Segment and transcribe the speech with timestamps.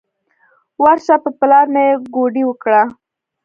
[0.81, 2.81] ورشه په پلار مې کوډې وکړه.